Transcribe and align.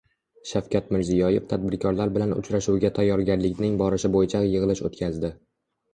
Shavkat 0.51 0.87
Mirziyoyev 0.95 1.43
tadbirkorlar 1.51 2.13
bilan 2.17 2.33
uchrashuvga 2.37 2.91
tayyorgarlikning 2.97 3.77
borishi 3.83 4.15
bo‘yicha 4.17 4.43
yig‘ilish 4.49 4.87
o‘tkazdi 4.91 5.33